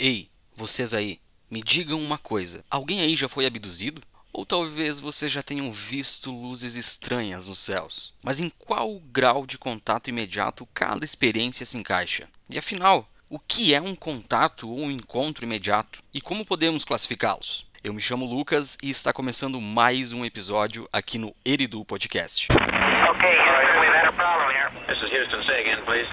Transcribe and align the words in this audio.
Ei, 0.00 0.30
vocês 0.54 0.94
aí, 0.94 1.18
me 1.50 1.60
digam 1.60 1.98
uma 1.98 2.16
coisa: 2.16 2.64
alguém 2.70 3.00
aí 3.00 3.16
já 3.16 3.28
foi 3.28 3.46
abduzido? 3.46 4.00
Ou 4.32 4.46
talvez 4.46 5.00
vocês 5.00 5.32
já 5.32 5.42
tenham 5.42 5.72
visto 5.72 6.30
luzes 6.30 6.76
estranhas 6.76 7.48
nos 7.48 7.58
céus. 7.58 8.14
Mas 8.22 8.38
em 8.38 8.48
qual 8.48 9.00
grau 9.10 9.44
de 9.44 9.58
contato 9.58 10.08
imediato 10.08 10.68
cada 10.72 11.04
experiência 11.04 11.66
se 11.66 11.76
encaixa? 11.76 12.28
E 12.48 12.56
afinal, 12.56 13.08
o 13.28 13.40
que 13.40 13.74
é 13.74 13.80
um 13.80 13.96
contato 13.96 14.70
ou 14.70 14.78
um 14.78 14.90
encontro 14.90 15.44
imediato? 15.44 16.00
E 16.14 16.20
como 16.20 16.46
podemos 16.46 16.84
classificá-los? 16.84 17.66
Eu 17.82 17.92
me 17.92 18.00
chamo 18.00 18.24
Lucas 18.24 18.78
e 18.80 18.90
está 18.90 19.12
começando 19.12 19.60
mais 19.60 20.12
um 20.12 20.24
episódio 20.24 20.88
aqui 20.92 21.18
no 21.18 21.34
Eridu 21.44 21.84
Podcast. 21.84 22.46
Okay, 22.52 23.36
we've 23.80 23.96
had 23.96 24.06
a 24.06 24.12
problem 24.12 24.48
here. 24.54 24.70
This 24.86 24.98
is 25.02 25.10
Houston. 25.10 25.42
Say 25.44 25.60
again, 25.60 25.84
please. 25.84 26.06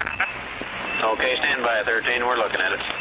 Okay, 1.04 1.36
stand 1.38 1.62
by, 1.62 1.84
13. 1.84 2.24
We're 2.26 2.36
looking 2.42 2.60
at 2.60 2.72
it. 2.72 2.95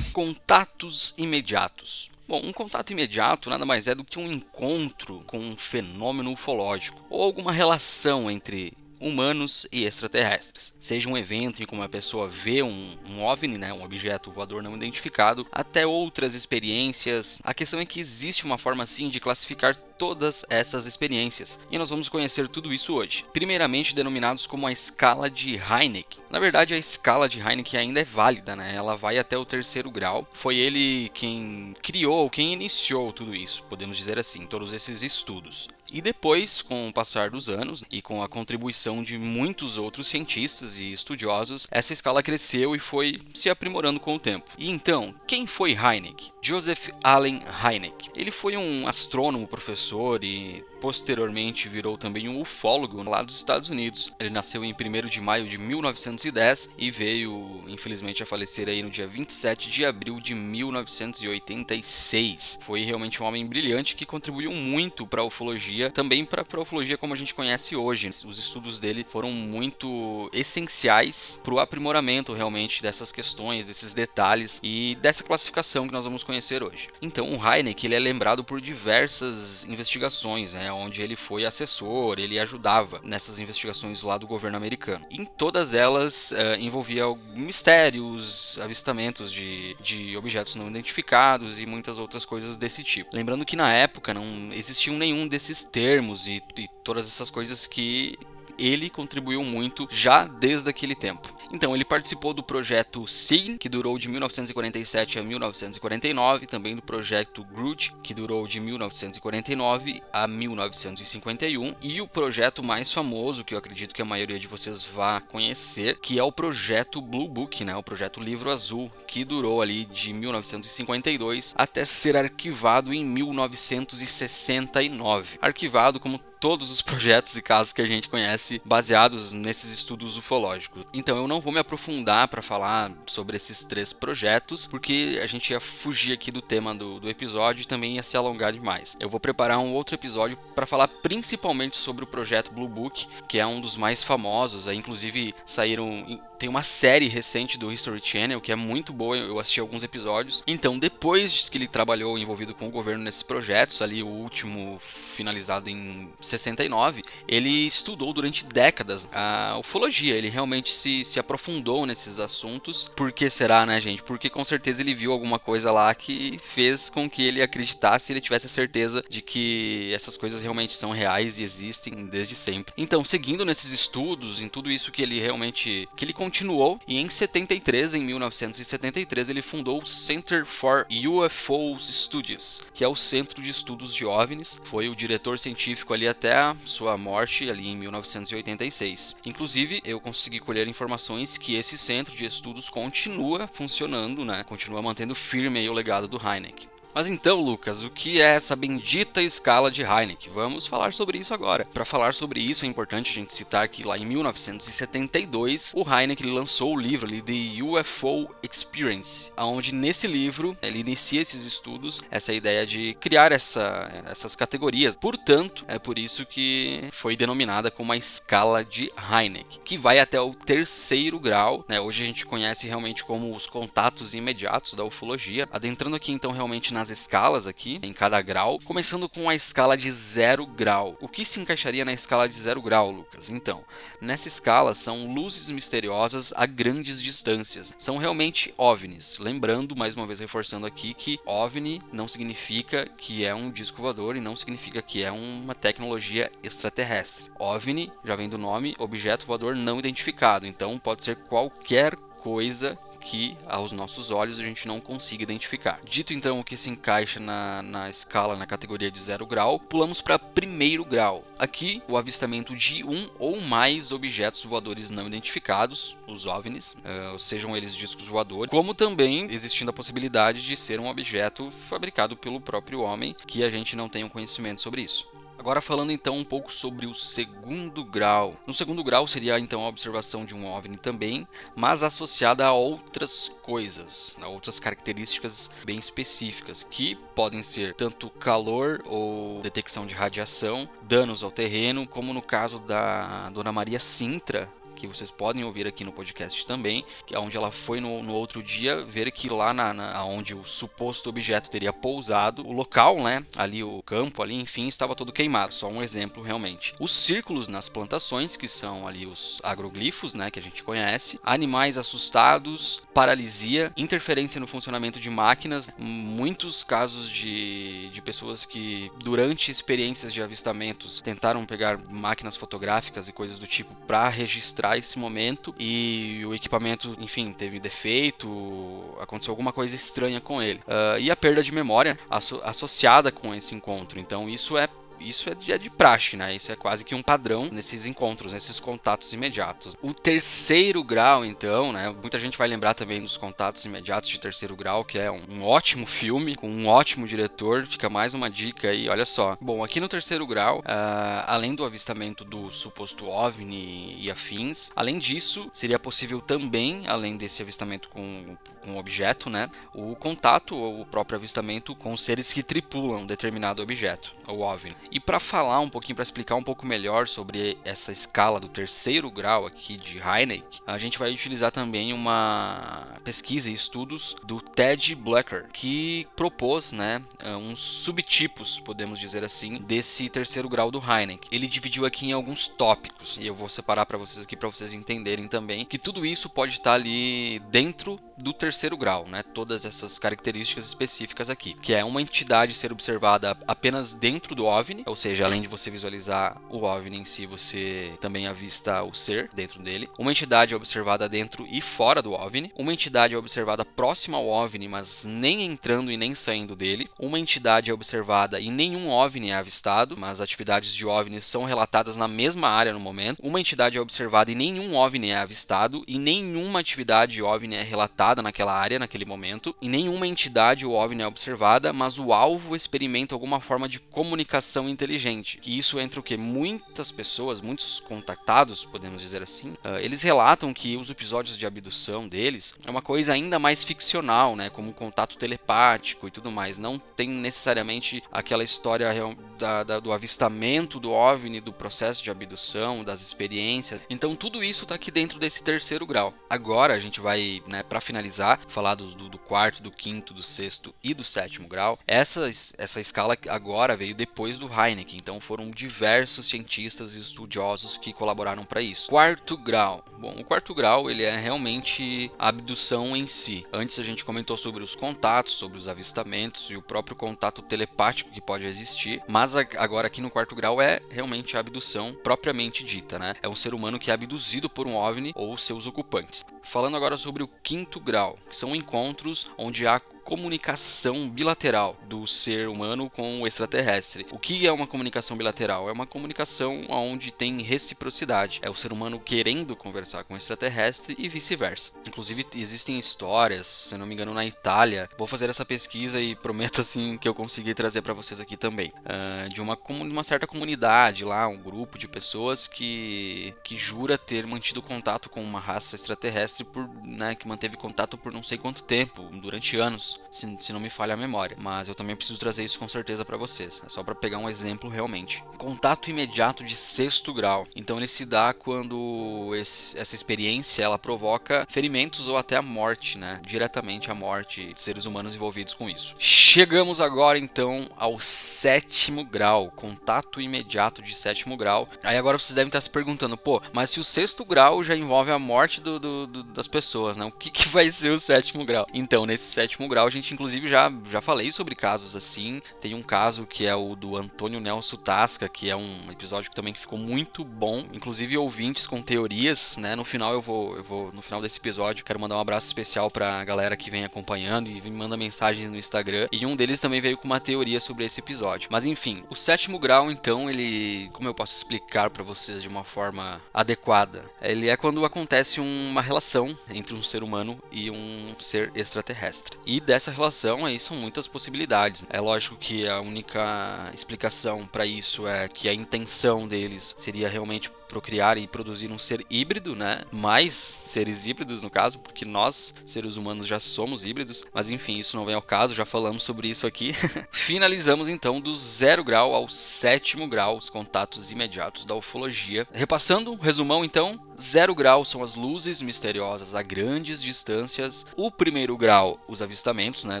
Contatos 0.12 1.14
imediatos. 1.16 2.10
Bom, 2.28 2.40
um 2.44 2.52
contato 2.52 2.90
imediato 2.92 3.50
nada 3.50 3.66
mais 3.66 3.86
é 3.86 3.94
do 3.94 4.04
que 4.04 4.18
um 4.18 4.30
encontro 4.30 5.22
com 5.26 5.38
um 5.38 5.56
fenômeno 5.56 6.32
ufológico 6.32 7.00
ou 7.10 7.22
alguma 7.22 7.52
relação 7.52 8.30
entre 8.30 8.72
humanos 9.02 9.66
e 9.72 9.84
extraterrestres. 9.84 10.74
Seja 10.80 11.08
um 11.08 11.18
evento 11.18 11.62
em 11.62 11.66
que 11.66 11.74
uma 11.74 11.88
pessoa 11.88 12.28
vê 12.28 12.62
um, 12.62 12.96
um 13.10 13.24
OVNI, 13.24 13.58
né, 13.58 13.72
um 13.72 13.82
objeto 13.82 14.30
voador 14.30 14.62
não 14.62 14.76
identificado, 14.76 15.46
até 15.50 15.86
outras 15.86 16.34
experiências. 16.34 17.40
A 17.44 17.52
questão 17.52 17.80
é 17.80 17.84
que 17.84 18.00
existe 18.00 18.44
uma 18.44 18.58
forma 18.58 18.86
sim 18.86 19.08
de 19.08 19.20
classificar 19.20 19.76
todas 19.76 20.44
essas 20.50 20.86
experiências. 20.86 21.60
E 21.70 21.78
nós 21.78 21.90
vamos 21.90 22.08
conhecer 22.08 22.48
tudo 22.48 22.72
isso 22.72 22.92
hoje. 22.92 23.24
Primeiramente 23.32 23.94
denominados 23.94 24.46
como 24.46 24.66
a 24.66 24.72
escala 24.72 25.30
de 25.30 25.54
Heineck. 25.54 26.18
Na 26.28 26.40
verdade, 26.40 26.74
a 26.74 26.78
escala 26.78 27.28
de 27.28 27.38
Heineck 27.38 27.76
ainda 27.76 28.00
é 28.00 28.04
válida, 28.04 28.56
né? 28.56 28.74
Ela 28.74 28.96
vai 28.96 29.18
até 29.18 29.38
o 29.38 29.44
terceiro 29.44 29.90
grau. 29.92 30.28
Foi 30.32 30.56
ele 30.56 31.08
quem 31.14 31.74
criou, 31.80 32.28
quem 32.28 32.52
iniciou 32.52 33.12
tudo 33.12 33.34
isso, 33.34 33.62
podemos 33.64 33.96
dizer 33.96 34.18
assim, 34.18 34.46
todos 34.46 34.72
esses 34.72 35.02
estudos. 35.02 35.68
E 35.92 36.00
depois, 36.00 36.62
com 36.62 36.88
o 36.88 36.92
passar 36.92 37.30
dos 37.30 37.48
anos 37.48 37.84
e 37.90 38.00
com 38.00 38.22
a 38.22 38.28
contribuição 38.28 39.02
de 39.02 39.18
muitos 39.18 39.76
outros 39.76 40.06
cientistas 40.06 40.80
e 40.80 40.90
estudiosos, 40.90 41.66
essa 41.70 41.92
escala 41.92 42.22
cresceu 42.22 42.74
e 42.74 42.78
foi 42.78 43.18
se 43.34 43.50
aprimorando 43.50 44.00
com 44.00 44.14
o 44.14 44.18
tempo. 44.18 44.50
E 44.56 44.70
então, 44.70 45.14
quem 45.26 45.46
foi 45.46 45.72
Heineck? 45.72 46.32
Joseph 46.40 46.88
Allen 47.04 47.42
Hynek. 47.62 48.10
Ele 48.16 48.30
foi 48.30 48.56
um 48.56 48.88
astrônomo, 48.88 49.46
professor 49.46 50.24
e 50.24 50.64
posteriormente 50.82 51.68
virou 51.68 51.96
também 51.96 52.28
um 52.28 52.40
ufólogo 52.40 53.00
lá 53.08 53.22
dos 53.22 53.36
Estados 53.36 53.68
Unidos. 53.68 54.12
Ele 54.18 54.30
nasceu 54.30 54.64
em 54.64 54.72
1 54.72 54.74
de 55.06 55.20
maio 55.20 55.46
de 55.46 55.56
1910 55.56 56.70
e 56.76 56.90
veio, 56.90 57.60
infelizmente, 57.68 58.20
a 58.20 58.26
falecer 58.26 58.68
aí 58.68 58.82
no 58.82 58.90
dia 58.90 59.06
27 59.06 59.70
de 59.70 59.84
abril 59.84 60.18
de 60.18 60.34
1986. 60.34 62.58
Foi 62.66 62.82
realmente 62.82 63.22
um 63.22 63.26
homem 63.26 63.46
brilhante 63.46 63.94
que 63.94 64.04
contribuiu 64.04 64.50
muito 64.50 65.06
para 65.06 65.20
a 65.20 65.24
ufologia, 65.24 65.88
também 65.88 66.24
para 66.24 66.44
a 66.52 66.60
ufologia 66.60 66.98
como 66.98 67.14
a 67.14 67.16
gente 67.16 67.32
conhece 67.32 67.76
hoje. 67.76 68.08
Os 68.08 68.40
estudos 68.40 68.80
dele 68.80 69.06
foram 69.08 69.30
muito 69.30 70.28
essenciais 70.32 71.38
para 71.44 71.54
o 71.54 71.60
aprimoramento 71.60 72.32
realmente 72.32 72.82
dessas 72.82 73.12
questões, 73.12 73.66
desses 73.66 73.94
detalhes 73.94 74.58
e 74.64 74.98
dessa 75.00 75.22
classificação 75.22 75.86
que 75.86 75.92
nós 75.92 76.06
vamos 76.06 76.24
conhecer 76.24 76.60
hoje. 76.60 76.88
Então, 77.00 77.30
o 77.30 77.36
Heineck 77.36 77.86
ele 77.86 77.94
é 77.94 78.00
lembrado 78.00 78.42
por 78.42 78.60
diversas 78.60 79.64
investigações, 79.66 80.54
né, 80.54 80.71
onde 80.72 81.02
ele 81.02 81.16
foi 81.16 81.44
assessor, 81.44 82.18
ele 82.18 82.38
ajudava 82.38 83.00
nessas 83.04 83.38
investigações 83.38 84.02
lá 84.02 84.18
do 84.18 84.26
governo 84.26 84.56
americano. 84.56 85.04
Em 85.10 85.24
todas 85.24 85.74
elas 85.74 86.32
uh, 86.32 86.58
envolvia 86.60 87.04
mistérios, 87.36 88.58
avistamentos 88.62 89.32
de, 89.32 89.76
de 89.80 90.16
objetos 90.16 90.54
não 90.54 90.68
identificados 90.68 91.60
e 91.60 91.66
muitas 91.66 91.98
outras 91.98 92.24
coisas 92.24 92.56
desse 92.56 92.82
tipo. 92.82 93.14
Lembrando 93.14 93.44
que 93.44 93.56
na 93.56 93.72
época 93.72 94.14
não 94.14 94.52
existiam 94.52 94.96
nenhum 94.96 95.26
desses 95.26 95.64
termos 95.64 96.26
e, 96.26 96.42
e 96.56 96.68
todas 96.84 97.06
essas 97.06 97.30
coisas 97.30 97.66
que 97.66 98.18
ele 98.58 98.90
contribuiu 98.90 99.42
muito 99.44 99.88
já 99.90 100.24
desde 100.24 100.68
aquele 100.68 100.94
tempo. 100.94 101.34
Então, 101.52 101.74
ele 101.74 101.84
participou 101.84 102.32
do 102.32 102.42
projeto 102.42 103.06
SIGN, 103.06 103.58
que 103.58 103.68
durou 103.68 103.98
de 103.98 104.08
1947 104.08 105.18
a 105.18 105.22
1949, 105.22 106.46
também 106.46 106.74
do 106.74 106.80
projeto 106.80 107.44
GRUD, 107.44 107.92
que 108.02 108.14
durou 108.14 108.48
de 108.48 108.58
1949 108.58 110.02
a 110.10 110.26
1951, 110.26 111.74
e 111.82 112.00
o 112.00 112.08
projeto 112.08 112.62
mais 112.62 112.90
famoso, 112.90 113.44
que 113.44 113.52
eu 113.52 113.58
acredito 113.58 113.94
que 113.94 114.00
a 114.00 114.06
maioria 114.06 114.38
de 114.38 114.46
vocês 114.46 114.82
vá 114.82 115.20
conhecer, 115.20 115.98
que 116.00 116.18
é 116.18 116.22
o 116.22 116.32
projeto 116.32 117.02
Blue 117.02 117.28
Book, 117.28 117.62
né, 117.64 117.76
o 117.76 117.82
projeto 117.82 118.18
Livro 118.18 118.50
Azul, 118.50 118.90
que 119.06 119.22
durou 119.22 119.60
ali 119.60 119.84
de 119.84 120.14
1952 120.14 121.52
até 121.56 121.84
ser 121.84 122.16
arquivado 122.16 122.94
em 122.94 123.04
1969. 123.04 125.38
Arquivado 125.42 126.00
como 126.00 126.18
todos 126.42 126.72
os 126.72 126.82
projetos 126.82 127.36
e 127.36 127.40
casos 127.40 127.72
que 127.72 127.80
a 127.80 127.86
gente 127.86 128.08
conhece 128.08 128.60
baseados 128.64 129.32
nesses 129.32 129.72
estudos 129.72 130.16
ufológicos. 130.16 130.84
Então 130.92 131.16
eu 131.16 131.28
não 131.28 131.40
vou 131.40 131.52
me 131.52 131.60
aprofundar 131.60 132.26
para 132.26 132.42
falar 132.42 132.90
sobre 133.06 133.36
esses 133.36 133.64
três 133.64 133.92
projetos, 133.92 134.66
porque 134.66 135.20
a 135.22 135.26
gente 135.28 135.50
ia 135.50 135.60
fugir 135.60 136.12
aqui 136.12 136.32
do 136.32 136.42
tema 136.42 136.74
do, 136.74 136.98
do 136.98 137.08
episódio 137.08 137.62
e 137.62 137.66
também 137.66 137.94
ia 137.94 138.02
se 138.02 138.16
alongar 138.16 138.52
demais. 138.52 138.96
Eu 138.98 139.08
vou 139.08 139.20
preparar 139.20 139.60
um 139.60 139.72
outro 139.72 139.94
episódio 139.94 140.36
para 140.52 140.66
falar 140.66 140.88
principalmente 140.88 141.76
sobre 141.76 142.02
o 142.02 142.08
projeto 142.08 142.50
Blue 142.50 142.66
Book, 142.66 143.06
que 143.28 143.38
é 143.38 143.46
um 143.46 143.60
dos 143.60 143.76
mais 143.76 144.02
famosos, 144.02 144.66
aí, 144.66 144.76
inclusive 144.76 145.32
saíram 145.46 146.20
tem 146.42 146.48
uma 146.48 146.64
série 146.64 147.06
recente 147.06 147.56
do 147.56 147.70
History 147.70 148.00
Channel 148.02 148.40
que 148.40 148.50
é 148.50 148.56
muito 148.56 148.92
boa, 148.92 149.16
eu 149.16 149.38
assisti 149.38 149.60
alguns 149.60 149.84
episódios. 149.84 150.42
Então, 150.44 150.76
depois 150.76 151.48
que 151.48 151.56
ele 151.56 151.68
trabalhou 151.68 152.18
envolvido 152.18 152.52
com 152.52 152.66
o 152.66 152.70
governo 152.70 153.04
nesses 153.04 153.22
projetos, 153.22 153.80
ali 153.80 154.02
o 154.02 154.08
último 154.08 154.80
finalizado 154.80 155.70
em 155.70 156.08
69, 156.32 157.02
ele 157.26 157.66
estudou 157.66 158.12
durante 158.12 158.44
décadas 158.44 159.08
a 159.12 159.56
ufologia. 159.58 160.14
Ele 160.14 160.28
realmente 160.28 160.70
se, 160.70 161.04
se 161.04 161.18
aprofundou 161.18 161.86
nesses 161.86 162.18
assuntos. 162.18 162.90
Por 162.96 163.12
que 163.12 163.30
será, 163.30 163.64
né, 163.66 163.80
gente? 163.80 164.02
Porque 164.02 164.28
com 164.28 164.44
certeza 164.44 164.82
ele 164.82 164.94
viu 164.94 165.12
alguma 165.12 165.38
coisa 165.38 165.70
lá 165.70 165.94
que 165.94 166.38
fez 166.42 166.90
com 166.90 167.08
que 167.08 167.22
ele 167.22 167.42
acreditasse 167.42 168.10
e 168.10 168.14
ele 168.14 168.20
tivesse 168.20 168.46
a 168.46 168.48
certeza 168.48 169.02
de 169.08 169.22
que 169.22 169.92
essas 169.94 170.16
coisas 170.16 170.40
realmente 170.40 170.74
são 170.74 170.90
reais 170.90 171.38
e 171.38 171.42
existem 171.42 172.06
desde 172.06 172.34
sempre. 172.34 172.72
Então, 172.76 173.04
seguindo 173.04 173.44
nesses 173.44 173.72
estudos, 173.72 174.40
em 174.40 174.48
tudo 174.48 174.70
isso 174.70 174.92
que 174.92 175.02
ele 175.02 175.20
realmente 175.20 175.88
que 175.96 176.04
ele 176.04 176.12
continuou 176.12 176.80
e 176.86 176.98
em 176.98 177.08
73, 177.08 177.94
em 177.94 178.02
1973, 178.04 179.28
ele 179.28 179.42
fundou 179.42 179.80
o 179.82 179.86
Center 179.86 180.44
for 180.44 180.86
UFOs 180.90 181.88
Studies, 181.88 182.62
que 182.74 182.84
é 182.84 182.88
o 182.88 182.96
Centro 182.96 183.42
de 183.42 183.50
Estudos 183.50 183.94
de 183.94 184.04
OVNIs. 184.04 184.60
Foi 184.64 184.88
o 184.88 184.96
diretor 184.96 185.38
científico 185.38 185.92
ali 185.92 186.06
até 186.22 186.36
a 186.36 186.54
sua 186.64 186.96
morte 186.96 187.50
ali 187.50 187.68
em 187.68 187.76
1986. 187.76 189.16
Inclusive, 189.26 189.82
eu 189.84 190.00
consegui 190.00 190.38
colher 190.38 190.68
informações 190.68 191.36
que 191.36 191.56
esse 191.56 191.76
centro 191.76 192.14
de 192.14 192.24
estudos 192.24 192.68
continua 192.68 193.48
funcionando, 193.48 194.24
né? 194.24 194.44
Continua 194.44 194.80
mantendo 194.80 195.16
firme 195.16 195.68
o 195.68 195.72
legado 195.72 196.06
do 196.06 196.20
Heineck. 196.24 196.71
Mas 196.94 197.08
então, 197.08 197.40
Lucas, 197.40 197.84
o 197.84 197.90
que 197.90 198.20
é 198.20 198.34
essa 198.34 198.54
bendita 198.54 199.22
escala 199.22 199.70
de 199.70 199.82
Heineck? 199.82 200.28
Vamos 200.28 200.66
falar 200.66 200.92
sobre 200.92 201.16
isso 201.16 201.32
agora. 201.32 201.64
Para 201.72 201.86
falar 201.86 202.12
sobre 202.12 202.38
isso, 202.38 202.66
é 202.66 202.68
importante 202.68 203.10
a 203.10 203.14
gente 203.14 203.32
citar 203.32 203.66
que 203.68 203.82
lá 203.82 203.96
em 203.96 204.04
1972, 204.04 205.72
o 205.74 205.84
Heineck 205.88 206.22
lançou 206.26 206.74
o 206.74 206.78
livro 206.78 207.06
ali, 207.06 207.22
The 207.22 207.62
UFO 207.62 208.28
Experience, 208.42 209.32
onde 209.38 209.74
nesse 209.74 210.06
livro 210.06 210.54
ele 210.60 210.80
inicia 210.80 211.22
esses 211.22 211.46
estudos, 211.46 212.02
essa 212.10 212.32
ideia 212.34 212.66
de 212.66 212.94
criar 213.00 213.32
essa, 213.32 213.90
essas 214.10 214.36
categorias. 214.36 214.94
Portanto, 214.94 215.64
é 215.68 215.78
por 215.78 215.98
isso 215.98 216.26
que 216.26 216.90
foi 216.92 217.16
denominada 217.16 217.70
como 217.70 217.92
a 217.92 217.96
escala 217.96 218.62
de 218.62 218.92
Heineck, 219.10 219.60
que 219.60 219.78
vai 219.78 219.98
até 219.98 220.20
o 220.20 220.34
terceiro 220.34 221.18
grau. 221.18 221.64
Né? 221.66 221.80
Hoje 221.80 222.04
a 222.04 222.06
gente 222.06 222.26
conhece 222.26 222.66
realmente 222.66 223.02
como 223.02 223.34
os 223.34 223.46
contatos 223.46 224.12
imediatos 224.12 224.74
da 224.74 224.84
ufologia. 224.84 225.48
Adentrando 225.50 225.96
aqui 225.96 226.12
então 226.12 226.30
realmente 226.30 226.74
na 226.74 226.81
nas 226.82 226.90
escalas 226.90 227.46
aqui, 227.46 227.78
em 227.80 227.92
cada 227.92 228.20
grau, 228.20 228.58
começando 228.64 229.08
com 229.08 229.28
a 229.28 229.36
escala 229.36 229.76
de 229.76 229.88
zero 229.88 230.44
grau. 230.44 230.98
O 231.00 231.06
que 231.06 231.24
se 231.24 231.38
encaixaria 231.38 231.84
na 231.84 231.92
escala 231.92 232.28
de 232.28 232.34
zero 232.34 232.60
grau, 232.60 232.90
Lucas? 232.90 233.30
Então, 233.30 233.64
nessa 234.00 234.26
escala 234.26 234.74
são 234.74 235.06
luzes 235.06 235.48
misteriosas 235.48 236.32
a 236.36 236.44
grandes 236.44 237.00
distâncias. 237.00 237.72
São 237.78 237.98
realmente 237.98 238.52
OVNIs. 238.58 239.18
Lembrando, 239.20 239.76
mais 239.76 239.94
uma 239.94 240.08
vez 240.08 240.18
reforçando 240.18 240.66
aqui, 240.66 240.92
que 240.92 241.20
OVNI 241.24 241.80
não 241.92 242.08
significa 242.08 242.84
que 242.84 243.24
é 243.24 243.32
um 243.32 243.52
disco 243.52 243.80
voador 243.80 244.16
e 244.16 244.20
não 244.20 244.34
significa 244.34 244.82
que 244.82 245.04
é 245.04 245.12
uma 245.12 245.54
tecnologia 245.54 246.32
extraterrestre. 246.42 247.30
OVNI 247.38 247.92
já 248.04 248.16
vem 248.16 248.28
do 248.28 248.36
nome 248.36 248.74
objeto 248.76 249.24
voador 249.24 249.54
não 249.54 249.78
identificado, 249.78 250.48
então 250.48 250.80
pode 250.80 251.04
ser 251.04 251.14
qualquer 251.14 251.96
coisa 252.22 252.78
que 253.00 253.36
aos 253.46 253.72
nossos 253.72 254.12
olhos 254.12 254.38
a 254.38 254.44
gente 254.44 254.66
não 254.66 254.80
consiga 254.80 255.24
identificar. 255.24 255.80
Dito 255.84 256.14
então 256.14 256.38
o 256.38 256.44
que 256.44 256.56
se 256.56 256.70
encaixa 256.70 257.18
na, 257.18 257.60
na 257.62 257.90
escala 257.90 258.36
na 258.36 258.46
categoria 258.46 258.90
de 258.90 259.00
zero 259.00 259.26
grau, 259.26 259.58
pulamos 259.58 260.00
para 260.00 260.18
primeiro 260.18 260.84
grau. 260.84 261.24
Aqui 261.38 261.82
o 261.88 261.96
avistamento 261.96 262.54
de 262.54 262.84
um 262.84 263.10
ou 263.18 263.40
mais 263.40 263.90
objetos 263.90 264.44
voadores 264.44 264.88
não 264.90 265.06
identificados, 265.06 265.96
os 266.06 266.26
OVNIs, 266.26 266.76
uh, 266.78 267.18
sejam 267.18 267.56
eles 267.56 267.74
discos 267.74 268.06
voadores, 268.06 268.50
como 268.50 268.72
também 268.72 269.30
existindo 269.30 269.70
a 269.70 269.74
possibilidade 269.74 270.40
de 270.40 270.56
ser 270.56 270.78
um 270.78 270.88
objeto 270.88 271.50
fabricado 271.50 272.16
pelo 272.16 272.40
próprio 272.40 272.80
homem 272.80 273.16
que 273.26 273.42
a 273.42 273.50
gente 273.50 273.74
não 273.74 273.88
tem 273.88 274.04
um 274.04 274.08
conhecimento 274.08 274.60
sobre 274.60 274.82
isso. 274.82 275.10
Agora 275.38 275.60
falando 275.60 275.90
então 275.90 276.16
um 276.16 276.24
pouco 276.24 276.52
sobre 276.52 276.86
o 276.86 276.94
segundo 276.94 277.84
grau. 277.84 278.32
No 278.46 278.54
segundo 278.54 278.84
grau 278.84 279.06
seria 279.08 279.38
então 279.38 279.64
a 279.64 279.68
observação 279.68 280.24
de 280.24 280.34
um 280.34 280.46
OVNI 280.46 280.76
também, 280.76 281.26
mas 281.56 281.82
associada 281.82 282.46
a 282.46 282.52
outras 282.52 283.28
coisas, 283.42 284.18
a 284.22 284.28
outras 284.28 284.58
características 284.58 285.50
bem 285.64 285.78
específicas, 285.78 286.62
que 286.62 286.94
podem 287.14 287.42
ser 287.42 287.74
tanto 287.74 288.08
calor 288.10 288.82
ou 288.86 289.40
detecção 289.42 289.86
de 289.86 289.94
radiação, 289.94 290.68
danos 290.82 291.22
ao 291.22 291.30
terreno, 291.30 291.86
como 291.88 292.14
no 292.14 292.22
caso 292.22 292.60
da 292.60 293.28
Dona 293.30 293.52
Maria 293.52 293.80
Sintra, 293.80 294.48
que 294.82 294.86
vocês 294.86 295.10
podem 295.10 295.44
ouvir 295.44 295.66
aqui 295.66 295.84
no 295.84 295.92
podcast 295.92 296.44
também, 296.44 296.84
que 297.06 297.14
é 297.14 297.18
onde 297.18 297.36
ela 297.36 297.52
foi 297.52 297.80
no, 297.80 298.02
no 298.02 298.14
outro 298.14 298.42
dia 298.42 298.84
ver 298.84 299.10
que 299.12 299.28
lá 299.28 299.54
na, 299.54 299.72
na, 299.72 300.04
onde 300.04 300.34
o 300.34 300.44
suposto 300.44 301.08
objeto 301.08 301.48
teria 301.50 301.72
pousado, 301.72 302.44
o 302.44 302.52
local, 302.52 303.00
né, 303.00 303.24
ali 303.36 303.62
o 303.62 303.80
campo 303.82 304.22
ali, 304.22 304.34
enfim, 304.34 304.66
estava 304.66 304.96
todo 304.96 305.12
queimado. 305.12 305.54
Só 305.54 305.68
um 305.68 305.82
exemplo 305.82 306.22
realmente. 306.22 306.74
Os 306.80 306.92
círculos 306.92 307.46
nas 307.46 307.68
plantações, 307.68 308.36
que 308.36 308.48
são 308.48 308.86
ali 308.86 309.06
os 309.06 309.40
agroglifos, 309.44 310.14
né, 310.14 310.30
que 310.30 310.40
a 310.40 310.42
gente 310.42 310.62
conhece, 310.64 311.20
animais 311.22 311.78
assustados, 311.78 312.82
paralisia, 312.92 313.72
interferência 313.76 314.40
no 314.40 314.46
funcionamento 314.46 314.98
de 314.98 315.10
máquinas, 315.10 315.70
muitos 315.78 316.62
casos 316.64 317.08
de, 317.08 317.88
de 317.90 318.02
pessoas 318.02 318.44
que 318.44 318.90
durante 318.98 319.50
experiências 319.50 320.12
de 320.12 320.22
avistamentos 320.22 321.00
tentaram 321.00 321.46
pegar 321.46 321.78
máquinas 321.90 322.36
fotográficas 322.36 323.08
e 323.08 323.12
coisas 323.12 323.38
do 323.38 323.46
tipo 323.46 323.74
para 323.86 324.08
registrar 324.08 324.71
esse 324.76 324.98
momento 324.98 325.54
e 325.58 326.22
o 326.26 326.34
equipamento, 326.34 326.96
enfim, 327.00 327.32
teve 327.32 327.58
defeito, 327.60 328.96
aconteceu 329.00 329.32
alguma 329.32 329.52
coisa 329.52 329.74
estranha 329.74 330.20
com 330.20 330.42
ele. 330.42 330.60
Uh, 330.60 330.98
e 330.98 331.10
a 331.10 331.16
perda 331.16 331.42
de 331.42 331.52
memória 331.52 331.98
asso 332.10 332.40
associada 332.44 333.10
com 333.10 333.34
esse 333.34 333.54
encontro. 333.54 333.98
Então, 333.98 334.28
isso 334.28 334.56
é 334.56 334.68
isso 335.08 335.28
é 335.30 335.34
de, 335.34 335.52
é 335.52 335.58
de 335.58 335.70
praxe, 335.70 336.16
né? 336.16 336.34
Isso 336.34 336.52
é 336.52 336.56
quase 336.56 336.84
que 336.84 336.94
um 336.94 337.02
padrão 337.02 337.48
nesses 337.52 337.86
encontros, 337.86 338.32
nesses 338.32 338.58
contatos 338.58 339.12
imediatos. 339.12 339.76
O 339.82 339.92
terceiro 339.92 340.82
grau, 340.82 341.24
então, 341.24 341.72
né? 341.72 341.94
Muita 342.00 342.18
gente 342.18 342.38
vai 342.38 342.48
lembrar 342.48 342.74
também 342.74 343.00
dos 343.00 343.16
contatos 343.16 343.64
imediatos 343.64 344.10
de 344.10 344.20
terceiro 344.20 344.56
grau, 344.56 344.84
que 344.84 344.98
é 344.98 345.10
um, 345.10 345.20
um 345.30 345.44
ótimo 345.44 345.86
filme, 345.86 346.34
com 346.34 346.48
um 346.48 346.66
ótimo 346.66 347.06
diretor. 347.06 347.66
Fica 347.66 347.88
mais 347.88 348.14
uma 348.14 348.30
dica 348.30 348.68
aí, 348.68 348.88
olha 348.88 349.06
só. 349.06 349.36
Bom, 349.40 349.64
aqui 349.64 349.80
no 349.80 349.88
terceiro 349.88 350.26
grau, 350.26 350.60
uh, 350.60 351.24
além 351.26 351.54
do 351.54 351.64
avistamento 351.64 352.24
do 352.24 352.50
suposto 352.50 353.08
OVNI 353.08 353.96
e 353.98 354.10
afins, 354.10 354.70
além 354.74 354.98
disso, 354.98 355.50
seria 355.52 355.78
possível 355.78 356.20
também, 356.20 356.86
além 356.86 357.16
desse 357.16 357.42
avistamento 357.42 357.88
com 357.88 358.36
com 358.62 358.72
o 358.72 358.78
objeto, 358.78 359.28
né? 359.28 359.48
O 359.74 359.94
contato 359.96 360.56
ou 360.56 360.80
o 360.80 360.86
próprio 360.86 361.16
avistamento 361.16 361.74
com 361.74 361.96
seres 361.96 362.32
que 362.32 362.42
tripulam 362.42 363.06
determinado 363.06 363.62
objeto, 363.62 364.12
o 364.28 364.40
OVNI. 364.40 364.76
E 364.90 365.00
para 365.00 365.20
falar 365.20 365.60
um 365.60 365.68
pouquinho, 365.68 365.96
para 365.96 366.02
explicar 366.02 366.34
um 366.36 366.42
pouco 366.42 366.66
melhor 366.66 367.06
sobre 367.08 367.58
essa 367.64 367.92
escala 367.92 368.40
do 368.40 368.48
terceiro 368.48 369.10
grau 369.10 369.46
aqui 369.46 369.76
de 369.76 369.98
Heineck, 369.98 370.60
a 370.66 370.78
gente 370.78 370.98
vai 370.98 371.12
utilizar 371.12 371.50
também 371.50 371.92
uma 371.92 372.86
pesquisa 373.04 373.50
e 373.50 373.52
estudos 373.52 374.16
do 374.24 374.40
Ted 374.40 374.94
Blacker, 374.94 375.46
que 375.52 376.06
propôs, 376.16 376.72
né, 376.72 377.02
uns 377.48 377.60
subtipos, 377.60 378.60
podemos 378.60 378.98
dizer 378.98 379.24
assim, 379.24 379.58
desse 379.58 380.08
terceiro 380.08 380.48
grau 380.48 380.70
do 380.70 380.78
Heineck. 380.78 381.28
Ele 381.30 381.46
dividiu 381.46 381.84
aqui 381.84 382.06
em 382.06 382.12
alguns 382.12 382.46
tópicos 382.46 383.18
e 383.20 383.26
eu 383.26 383.34
vou 383.34 383.48
separar 383.48 383.86
para 383.86 383.98
vocês 383.98 384.24
aqui 384.24 384.36
para 384.36 384.48
vocês 384.48 384.72
entenderem 384.72 385.28
também 385.28 385.64
que 385.64 385.78
tudo 385.78 386.04
isso 386.06 386.28
pode 386.28 386.52
estar 386.52 386.74
ali 386.74 387.40
dentro 387.50 387.96
do 388.18 388.32
terceiro 388.32 388.76
grau, 388.76 389.06
né? 389.08 389.22
Todas 389.22 389.64
essas 389.64 389.98
características 389.98 390.66
específicas 390.66 391.30
aqui, 391.30 391.54
que 391.54 391.74
é 391.74 391.84
uma 391.84 392.00
entidade 392.00 392.54
ser 392.54 392.72
observada 392.72 393.36
apenas 393.46 393.94
dentro 393.94 394.34
do 394.34 394.44
OVNI, 394.44 394.82
ou 394.86 394.96
seja, 394.96 395.24
além 395.24 395.42
de 395.42 395.48
você 395.48 395.70
visualizar 395.70 396.40
o 396.50 396.62
OVNI 396.62 397.00
em 397.00 397.04
si, 397.04 397.26
você 397.26 397.92
também 398.00 398.26
avista 398.26 398.82
o 398.82 398.94
ser 398.94 399.30
dentro 399.34 399.62
dele. 399.62 399.88
Uma 399.98 400.10
entidade 400.10 400.54
é 400.54 400.56
observada 400.56 401.08
dentro 401.08 401.46
e 401.50 401.60
fora 401.60 402.02
do 402.02 402.12
OVNI. 402.12 402.52
Uma 402.58 402.72
entidade 402.72 403.14
é 403.14 403.18
observada 403.18 403.64
próxima 403.64 404.18
ao 404.18 404.26
OVNI, 404.26 404.68
mas 404.68 405.04
nem 405.04 405.44
entrando 405.44 405.90
e 405.90 405.96
nem 405.96 406.14
saindo 406.14 406.54
dele. 406.54 406.88
Uma 407.00 407.18
entidade 407.18 407.70
é 407.70 407.74
observada 407.74 408.40
e 408.40 408.50
nenhum 408.50 408.90
OVNI 408.90 409.30
é 409.30 409.34
avistado, 409.34 409.96
mas 409.96 410.20
atividades 410.20 410.74
de 410.74 410.86
OVNI 410.86 411.20
são 411.20 411.44
relatadas 411.44 411.96
na 411.96 412.08
mesma 412.08 412.48
área 412.48 412.72
no 412.72 412.80
momento. 412.80 413.20
Uma 413.22 413.40
entidade 413.40 413.78
observada 413.78 414.30
e 414.30 414.34
nenhum 414.34 414.74
OVNI 414.74 415.10
é 415.10 415.16
avistado 415.16 415.82
e 415.86 415.98
nenhuma 415.98 416.60
atividade 416.60 417.14
de 417.14 417.22
OVNI 417.22 417.56
é 417.56 417.62
relatada 417.62 418.11
naquela 418.20 418.52
área, 418.52 418.78
naquele 418.78 419.04
momento, 419.04 419.54
e 419.62 419.68
nenhuma 419.68 420.06
entidade 420.06 420.66
ou 420.66 420.74
OVNI 420.74 421.02
é 421.02 421.06
observada, 421.06 421.72
mas 421.72 421.98
o 421.98 422.12
alvo 422.12 422.56
experimenta 422.56 423.14
alguma 423.14 423.40
forma 423.40 423.68
de 423.68 423.78
comunicação 423.78 424.68
inteligente. 424.68 425.38
Que 425.38 425.56
isso 425.56 425.78
entre 425.78 426.00
o 426.00 426.02
que? 426.02 426.16
Muitas 426.16 426.90
pessoas, 426.90 427.40
muitos 427.40 427.80
contactados, 427.80 428.64
podemos 428.64 429.00
dizer 429.00 429.22
assim, 429.22 429.52
uh, 429.64 429.78
eles 429.80 430.02
relatam 430.02 430.52
que 430.52 430.76
os 430.76 430.90
episódios 430.90 431.38
de 431.38 431.46
abdução 431.46 432.08
deles 432.08 432.56
é 432.66 432.70
uma 432.70 432.82
coisa 432.82 433.12
ainda 433.12 433.38
mais 433.38 433.62
ficcional, 433.62 434.34
né? 434.34 434.50
Como 434.50 434.68
um 434.68 434.72
contato 434.72 435.16
telepático 435.16 436.08
e 436.08 436.10
tudo 436.10 436.30
mais. 436.30 436.58
Não 436.58 436.78
tem 436.78 437.08
necessariamente 437.08 438.02
aquela 438.10 438.42
história 438.42 438.92
da, 439.38 439.62
da, 439.62 439.80
do 439.80 439.92
avistamento 439.92 440.80
do 440.80 440.90
OVNI, 440.90 441.40
do 441.40 441.52
processo 441.52 442.02
de 442.02 442.10
abdução, 442.10 442.82
das 442.84 443.00
experiências. 443.00 443.80
Então 443.88 444.16
tudo 444.16 444.42
isso 444.42 444.64
está 444.64 444.74
aqui 444.74 444.90
dentro 444.90 445.18
desse 445.18 445.42
terceiro 445.42 445.86
grau. 445.86 446.14
Agora 446.28 446.74
a 446.74 446.78
gente 446.78 447.00
vai, 447.00 447.42
né, 447.46 447.62
para 447.62 447.80
finalizar, 447.92 448.40
falar 448.48 448.74
do, 448.74 448.86
do, 448.86 449.18
quarto, 449.18 449.62
do 449.62 449.70
quinto, 449.70 450.14
do 450.14 450.22
sexto 450.22 450.74
e 450.82 450.94
do 450.94 451.04
sétimo 451.04 451.46
grau. 451.46 451.78
Essa, 451.86 452.26
essa 452.26 452.80
escala 452.80 453.16
agora 453.28 453.76
veio 453.76 453.94
depois 453.94 454.38
do 454.38 454.50
Heineken, 454.50 454.96
então 454.96 455.20
foram 455.20 455.50
diversos 455.50 456.26
cientistas 456.26 456.94
e 456.94 457.00
estudiosos 457.00 457.76
que 457.76 457.92
colaboraram 457.92 458.44
para 458.44 458.62
isso. 458.62 458.88
Quarto 458.88 459.36
grau. 459.36 459.84
Bom, 459.98 460.14
o 460.18 460.24
quarto 460.24 460.54
grau 460.54 460.90
ele 460.90 461.02
é 461.02 461.16
realmente 461.16 462.10
a 462.18 462.28
abdução 462.28 462.96
em 462.96 463.06
si. 463.06 463.46
Antes 463.52 463.78
a 463.78 463.84
gente 463.84 464.04
comentou 464.04 464.36
sobre 464.36 464.62
os 464.62 464.74
contatos, 464.74 465.34
sobre 465.34 465.58
os 465.58 465.68
avistamentos 465.68 466.50
e 466.50 466.56
o 466.56 466.62
próprio 466.62 466.96
contato 466.96 467.42
telepático 467.42 468.10
que 468.10 468.20
pode 468.20 468.46
existir, 468.46 469.02
mas 469.06 469.36
agora 469.36 469.86
aqui 469.86 470.00
no 470.00 470.10
quarto 470.10 470.34
grau 470.34 470.62
é 470.62 470.80
realmente 470.90 471.36
a 471.36 471.40
abdução 471.40 471.92
propriamente 472.02 472.64
dita, 472.64 472.98
né? 472.98 473.14
É 473.22 473.28
um 473.28 473.34
ser 473.34 473.52
humano 473.52 473.78
que 473.78 473.90
é 473.90 473.94
abduzido 473.94 474.48
por 474.48 474.66
um 474.66 474.76
OVNI 474.76 475.12
ou 475.14 475.36
seus 475.36 475.66
ocupantes. 475.66 476.24
Falando 476.42 476.76
agora 476.76 476.96
sobre 476.96 477.22
o 477.22 477.28
quinto 477.42 477.81
grau, 477.82 478.16
que 478.28 478.36
são 478.36 478.54
encontros 478.54 479.30
onde 479.36 479.66
há 479.66 479.78
comunicação 480.04 481.08
bilateral 481.08 481.76
do 481.88 482.06
ser 482.06 482.48
humano 482.48 482.90
com 482.90 483.22
o 483.22 483.26
extraterrestre. 483.26 484.06
O 484.10 484.18
que 484.18 484.46
é 484.46 484.52
uma 484.52 484.66
comunicação 484.66 485.16
bilateral? 485.16 485.68
É 485.68 485.72
uma 485.72 485.86
comunicação 485.86 486.64
onde 486.68 487.10
tem 487.10 487.40
reciprocidade. 487.42 488.40
É 488.42 488.50
o 488.50 488.54
ser 488.54 488.72
humano 488.72 488.98
querendo 488.98 489.56
conversar 489.56 490.04
com 490.04 490.14
o 490.14 490.16
extraterrestre 490.16 490.94
e 490.98 491.08
vice-versa. 491.08 491.72
Inclusive, 491.86 492.26
existem 492.34 492.78
histórias, 492.78 493.46
se 493.46 493.76
não 493.76 493.86
me 493.86 493.94
engano, 493.94 494.12
na 494.12 494.26
Itália. 494.26 494.88
Vou 494.98 495.06
fazer 495.06 495.30
essa 495.30 495.44
pesquisa 495.44 496.00
e 496.00 496.14
prometo 496.14 496.60
assim 496.60 496.98
que 496.98 497.08
eu 497.08 497.14
consegui 497.14 497.54
trazer 497.54 497.82
para 497.82 497.94
vocês 497.94 498.20
aqui 498.20 498.36
também. 498.36 498.68
Uh, 498.68 499.28
de 499.28 499.40
uma, 499.40 499.58
uma 499.68 500.04
certa 500.04 500.26
comunidade 500.26 501.04
lá, 501.04 501.28
um 501.28 501.38
grupo 501.38 501.78
de 501.78 501.88
pessoas 501.88 502.46
que, 502.46 503.34
que 503.44 503.56
jura 503.56 503.96
ter 503.96 504.26
mantido 504.26 504.60
contato 504.60 505.08
com 505.08 505.22
uma 505.22 505.40
raça 505.40 505.76
extraterrestre 505.76 506.44
por, 506.44 506.68
né, 506.84 507.14
que 507.14 507.28
manteve 507.28 507.56
contato 507.56 507.96
por 507.96 508.12
não 508.12 508.22
sei 508.22 508.38
quanto 508.38 508.62
tempo, 508.62 509.02
durante 509.20 509.56
anos 509.56 509.91
se, 510.10 510.36
se 510.40 510.52
não 510.52 510.60
me 510.60 510.70
falha 510.70 510.94
a 510.94 510.96
memória. 510.96 511.36
Mas 511.40 511.68
eu 511.68 511.74
também 511.74 511.96
preciso 511.96 512.18
trazer 512.18 512.44
isso 512.44 512.58
com 512.58 512.68
certeza 512.68 513.04
para 513.04 513.16
vocês. 513.16 513.62
É 513.64 513.68
só 513.68 513.82
para 513.82 513.94
pegar 513.94 514.18
um 514.18 514.28
exemplo 514.28 514.70
realmente. 514.70 515.24
Contato 515.38 515.90
imediato 515.90 516.44
de 516.44 516.56
sexto 516.56 517.12
grau. 517.12 517.46
Então 517.56 517.76
ele 517.76 517.86
se 517.86 518.04
dá 518.04 518.32
quando 518.32 519.32
esse, 519.34 519.78
essa 519.78 519.94
experiência 519.94 520.62
ela 520.62 520.78
provoca 520.78 521.46
ferimentos 521.48 522.08
ou 522.08 522.16
até 522.16 522.36
a 522.36 522.42
morte, 522.42 522.98
né? 522.98 523.20
Diretamente 523.26 523.90
a 523.90 523.94
morte 523.94 524.52
de 524.52 524.62
seres 524.62 524.84
humanos 524.84 525.14
envolvidos 525.14 525.54
com 525.54 525.68
isso. 525.68 525.94
Chegamos 525.98 526.80
agora 526.80 527.18
então 527.18 527.68
ao 527.76 527.98
sétimo 527.98 529.04
grau, 529.04 529.50
contato 529.54 530.20
imediato 530.20 530.82
de 530.82 530.94
sétimo 530.94 531.36
grau. 531.36 531.68
Aí 531.82 531.96
agora 531.96 532.18
vocês 532.18 532.34
devem 532.34 532.48
estar 532.48 532.60
se 532.60 532.70
perguntando, 532.70 533.16
pô, 533.16 533.42
mas 533.52 533.70
se 533.70 533.80
o 533.80 533.84
sexto 533.84 534.24
grau 534.24 534.62
já 534.62 534.74
envolve 534.74 535.10
a 535.10 535.18
morte 535.18 535.60
do, 535.60 535.78
do, 535.78 536.06
do, 536.06 536.22
das 536.22 536.48
pessoas, 536.48 536.96
né? 536.96 537.04
O 537.04 537.10
que, 537.10 537.30
que 537.30 537.48
vai 537.48 537.70
ser 537.70 537.90
o 537.90 538.00
sétimo 538.00 538.44
grau? 538.44 538.66
Então, 538.72 539.06
nesse 539.06 539.24
sétimo 539.24 539.68
grau 539.68 539.81
a 539.86 539.90
gente 539.90 540.14
inclusive 540.14 540.46
já, 540.46 540.72
já 540.90 541.00
falei 541.00 541.30
sobre 541.32 541.54
casos 541.54 541.96
assim. 541.96 542.40
Tem 542.60 542.74
um 542.74 542.82
caso 542.82 543.26
que 543.26 543.46
é 543.46 543.54
o 543.54 543.74
do 543.74 543.96
Antônio 543.96 544.40
Nelson 544.40 544.76
Tasca, 544.76 545.28
que 545.28 545.50
é 545.50 545.56
um 545.56 545.90
episódio 545.90 546.30
que 546.30 546.36
também 546.36 546.54
ficou 546.54 546.78
muito 546.78 547.24
bom. 547.24 547.64
Inclusive 547.72 548.16
ouvintes 548.16 548.66
com 548.66 548.82
teorias, 548.82 549.56
né? 549.56 549.74
No 549.76 549.84
final 549.84 550.12
eu 550.12 550.20
vou, 550.20 550.56
eu 550.56 550.64
vou 550.64 550.92
no 550.92 551.02
final 551.02 551.20
desse 551.20 551.38
episódio, 551.38 551.84
quero 551.84 552.00
mandar 552.00 552.16
um 552.16 552.20
abraço 552.20 552.46
especial 552.46 552.90
pra 552.90 553.24
galera 553.24 553.56
que 553.56 553.70
vem 553.70 553.84
acompanhando 553.84 554.48
e 554.48 554.60
me 554.60 554.70
manda 554.70 554.96
mensagens 554.96 555.50
no 555.50 555.56
Instagram. 555.56 556.08
E 556.10 556.26
um 556.26 556.36
deles 556.36 556.60
também 556.60 556.80
veio 556.80 556.96
com 556.96 557.06
uma 557.06 557.20
teoria 557.20 557.60
sobre 557.60 557.84
esse 557.84 558.00
episódio. 558.00 558.48
Mas 558.50 558.66
enfim, 558.66 559.04
o 559.08 559.14
sétimo 559.14 559.58
grau, 559.58 559.90
então, 559.90 560.28
ele. 560.28 560.88
Como 560.92 561.08
eu 561.08 561.14
posso 561.14 561.36
explicar 561.36 561.90
para 561.90 562.02
vocês 562.02 562.42
de 562.42 562.48
uma 562.48 562.64
forma 562.64 563.20
adequada? 563.32 564.04
Ele 564.20 564.48
é 564.48 564.56
quando 564.56 564.84
acontece 564.84 565.40
uma 565.40 565.82
relação 565.82 566.36
entre 566.50 566.74
um 566.74 566.82
ser 566.82 567.02
humano 567.02 567.38
e 567.50 567.70
um 567.70 568.14
ser 568.18 568.50
extraterrestre. 568.54 569.38
E 569.46 569.60
dessa 569.72 569.90
relação 569.90 570.44
aí 570.44 570.60
são 570.60 570.76
muitas 570.76 571.06
possibilidades. 571.06 571.86
É 571.88 571.98
lógico 571.98 572.36
que 572.36 572.68
a 572.68 572.82
única 572.82 573.70
explicação 573.72 574.46
para 574.46 574.66
isso 574.66 575.08
é 575.08 575.26
que 575.28 575.48
a 575.48 575.54
intenção 575.54 576.28
deles 576.28 576.74
seria 576.76 577.08
realmente 577.08 577.50
procriar 577.72 578.18
e 578.18 578.26
produzir 578.26 578.70
um 578.70 578.78
ser 578.78 579.02
híbrido, 579.08 579.56
né? 579.56 579.80
Mais 579.90 580.34
seres 580.34 581.06
híbridos 581.06 581.42
no 581.42 581.48
caso, 581.48 581.78
porque 581.78 582.04
nós, 582.04 582.54
seres 582.66 582.98
humanos, 582.98 583.26
já 583.26 583.40
somos 583.40 583.86
híbridos. 583.86 584.24
Mas 584.34 584.50
enfim, 584.50 584.78
isso 584.78 584.94
não 584.94 585.06
vem 585.06 585.14
ao 585.14 585.22
caso, 585.22 585.54
já 585.54 585.64
falamos 585.64 586.02
sobre 586.02 586.28
isso 586.28 586.46
aqui. 586.46 586.74
Finalizamos 587.10 587.88
então 587.88 588.20
do 588.20 588.36
zero 588.36 588.84
grau 588.84 589.14
ao 589.14 589.26
sétimo 589.26 590.06
grau, 590.06 590.36
os 590.36 590.50
contatos 590.50 591.10
imediatos 591.10 591.64
da 591.64 591.74
ufologia. 591.74 592.46
Repassando, 592.52 593.14
resumão 593.14 593.64
então, 593.64 593.98
Zero 594.20 594.54
grau 594.54 594.84
são 594.84 595.02
as 595.02 595.16
luzes 595.16 595.60
misteriosas 595.60 596.34
a 596.36 596.42
grandes 596.42 597.02
distâncias. 597.02 597.86
O 597.96 598.08
primeiro 598.08 598.56
grau, 598.56 599.00
os 599.08 599.20
avistamentos 599.20 599.84
né, 599.84 600.00